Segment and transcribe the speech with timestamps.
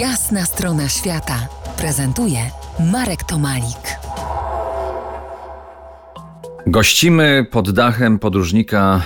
[0.00, 1.48] Jasna strona świata
[1.78, 2.38] prezentuje
[2.92, 3.98] Marek Tomalik.
[6.66, 9.02] Gościmy pod dachem podróżnika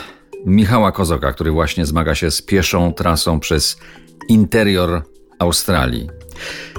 [0.46, 3.78] Michała Kozoka, który właśnie zmaga się z pieszą trasą przez
[4.28, 5.02] interior
[5.38, 6.08] Australii.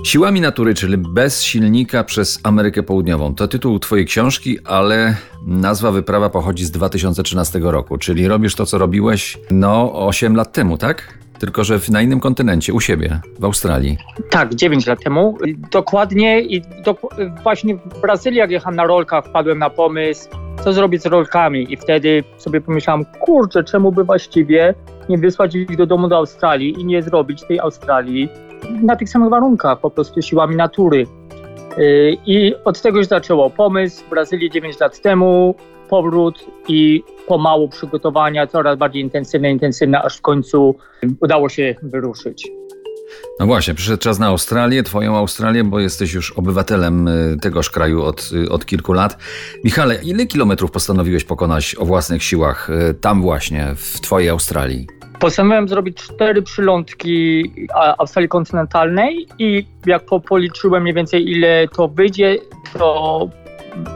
[0.04, 3.36] Siłami natury, czyli bez silnika przez Amerykę Południową.
[3.36, 5.16] To tytuł Twojej książki, ale
[5.48, 10.78] nazwa wyprawa pochodzi z 2013 roku, czyli robisz to, co robiłeś no 8 lat temu,
[10.78, 11.21] tak?
[11.42, 13.98] Tylko, że na innym kontynencie, u siebie, w Australii.
[14.30, 15.38] Tak, 9 lat temu.
[15.72, 16.96] Dokładnie i do,
[17.44, 20.30] właśnie w Brazylii, jak jechałem na rolkach, wpadłem na pomysł,
[20.64, 21.74] co zrobić z rolkami.
[21.74, 24.74] I wtedy sobie pomyślałem, kurczę, czemu by właściwie
[25.10, 28.30] nie wysłać ich do domu do Australii i nie zrobić tej Australii
[28.82, 31.06] na tych samych warunkach, po prostu siłami natury.
[31.78, 34.04] Yy, I od tego już zaczęło pomysł.
[34.06, 35.56] W Brazylii 9 lat temu,
[35.92, 40.76] powrót i pomału przygotowania, coraz bardziej intensywne, intensywne, aż w końcu
[41.22, 42.48] udało się wyruszyć.
[43.40, 48.04] No właśnie, przyszedł czas na Australię, twoją Australię, bo jesteś już obywatelem y, tegoż kraju
[48.04, 49.18] od, y, od kilku lat.
[49.64, 54.88] Michale, ile kilometrów postanowiłeś pokonać o własnych siłach y, tam właśnie, w twojej Australii?
[55.20, 57.44] Postanowiłem zrobić cztery przylądki
[57.98, 62.38] Australii kontynentalnej i jak policzyłem mniej więcej ile to wyjdzie,
[62.74, 63.30] to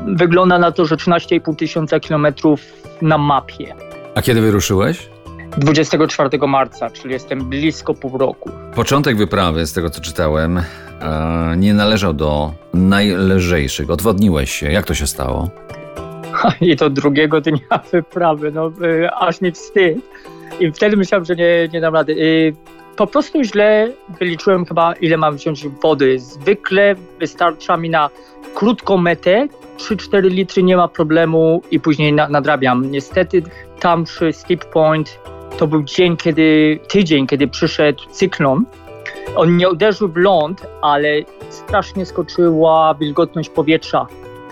[0.07, 2.61] wygląda na to, że 13,5 tysiąca kilometrów
[3.01, 3.75] na mapie.
[4.15, 5.09] A kiedy wyruszyłeś?
[5.57, 8.51] 24 marca, czyli jestem blisko pół roku.
[8.75, 10.61] Początek wyprawy, z tego co czytałem,
[11.57, 13.89] nie należał do najlżejszych.
[13.89, 14.71] Odwodniłeś się.
[14.71, 15.49] Jak to się stało?
[16.61, 19.97] I to drugiego dnia wyprawy, no y, aż mi wstyd.
[20.59, 22.11] I wtedy myślałem, że nie, nie dam rady.
[22.13, 22.55] Y,
[22.95, 26.19] po prostu źle wyliczyłem chyba, ile mam wziąć wody.
[26.19, 28.09] Zwykle wystarcza mi na
[28.55, 32.91] krótką metę, 3-4 litry nie ma problemu i później nadrabiam.
[32.91, 33.43] Niestety
[33.79, 35.19] tam przy Steep Point
[35.57, 38.65] to był dzień, kiedy, tydzień, kiedy przyszedł cyklon.
[39.35, 41.07] On nie uderzył w ląd, ale
[41.49, 44.07] strasznie skoczyła wilgotność powietrza.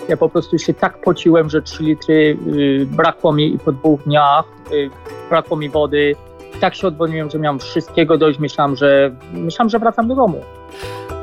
[0.09, 4.03] Ja po prostu się tak pociłem, że 3 litry y, brakło mi i po dwóch
[4.03, 4.89] dniach y,
[5.29, 6.15] brakło mi wody.
[6.63, 8.39] Tak się odwodniłem, że miałem wszystkiego dość.
[8.39, 10.41] Myślałem, że, myślałem, że wracam do domu.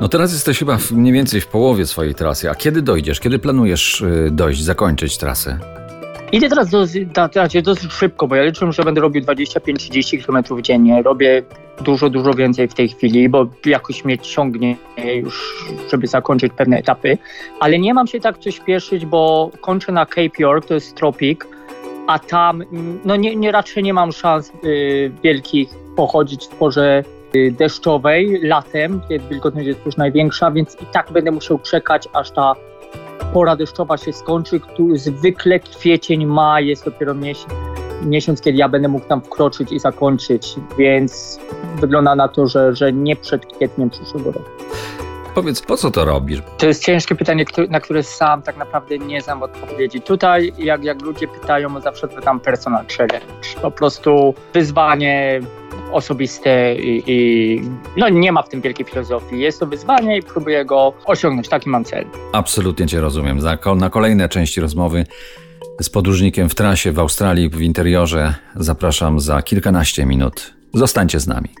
[0.01, 2.49] No teraz jesteś chyba mniej więcej w połowie swojej trasy.
[2.49, 3.19] A kiedy dojdziesz?
[3.19, 5.59] Kiedy planujesz y, dojść, zakończyć trasę?
[6.31, 11.03] Idę teraz dosyć, znaczy dosyć szybko, bo ja liczę, że będę robił 25-30 km dziennie.
[11.03, 11.43] Robię
[11.83, 14.75] dużo, dużo więcej w tej chwili, bo jakoś mnie ciągnie
[15.15, 17.17] już, żeby zakończyć pewne etapy.
[17.59, 21.47] Ale nie mam się tak coś śpieszyć, bo kończę na Cape York, to jest tropik,
[22.07, 22.63] a tam
[23.05, 27.03] no nie, nie raczej nie mam szans y, wielkich pochodzić w porze
[27.35, 32.31] y, deszczowej latem, kiedy wilgotność jest już największa, więc i tak będę musiał czekać, aż
[32.31, 32.55] ta
[33.33, 37.53] pora deszczowa się skończy, który zwykle kwiecień, maj jest dopiero miesiąc,
[38.05, 41.39] miesiąc, kiedy ja będę mógł tam wkroczyć i zakończyć, więc
[41.79, 44.49] wygląda na to, że, że nie przed kwietniem przyszłego roku.
[45.35, 46.41] Powiedz, po co to robisz?
[46.57, 50.01] To jest ciężkie pytanie, na które sam tak naprawdę nie znam odpowiedzi.
[50.01, 53.61] Tutaj, jak, jak ludzie pytają, zawsze pytam personal challenge.
[53.61, 55.39] Po prostu wyzwanie
[55.91, 57.61] osobiste i, i,
[57.97, 59.39] no nie ma w tym wielkiej filozofii.
[59.39, 61.49] Jest to wyzwanie i próbuję go osiągnąć.
[61.49, 62.05] Taki mam cel.
[62.33, 63.39] Absolutnie Cię rozumiem.
[63.77, 65.05] Na kolejne części rozmowy
[65.81, 70.53] z podróżnikiem w trasie w Australii w interiorze zapraszam za kilkanaście minut.
[70.73, 71.60] Zostańcie z nami.